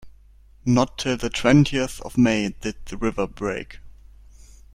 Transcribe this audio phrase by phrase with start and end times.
[0.65, 3.77] Not till the twentieth of May did the river break.